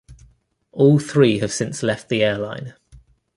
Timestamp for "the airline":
2.09-2.73